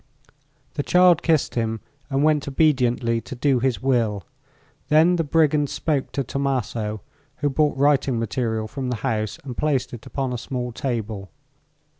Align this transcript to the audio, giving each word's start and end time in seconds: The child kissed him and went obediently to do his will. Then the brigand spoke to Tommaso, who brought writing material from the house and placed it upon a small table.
The 0.73 0.81
child 0.81 1.21
kissed 1.21 1.53
him 1.53 1.79
and 2.09 2.23
went 2.23 2.47
obediently 2.47 3.21
to 3.21 3.35
do 3.35 3.59
his 3.59 3.83
will. 3.83 4.23
Then 4.89 5.15
the 5.17 5.23
brigand 5.23 5.69
spoke 5.69 6.11
to 6.13 6.23
Tommaso, 6.23 7.01
who 7.35 7.51
brought 7.51 7.77
writing 7.77 8.17
material 8.17 8.67
from 8.67 8.89
the 8.89 8.95
house 9.05 9.37
and 9.43 9.55
placed 9.55 9.93
it 9.93 10.07
upon 10.07 10.33
a 10.33 10.39
small 10.39 10.71
table. 10.71 11.29